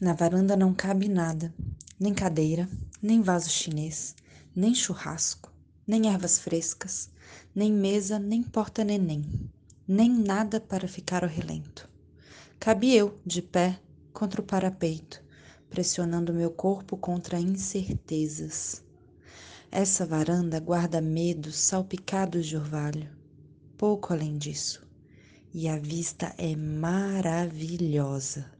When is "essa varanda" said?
19.68-20.60